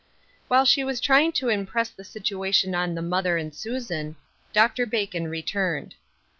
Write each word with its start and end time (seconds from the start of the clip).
While 0.47 0.65
she 0.65 0.83
was 0.83 0.99
trying 0.99 1.31
to 1.33 1.49
impress 1.49 1.91
the 1.91 2.03
situation 2.03 2.73
on 2.73 2.95
the 2.95 3.03
mother 3.03 3.37
and 3.37 3.53
Susan, 3.53 4.15
Dr. 4.51 4.87
Bacon 4.87 5.27
returned. 5.27 5.93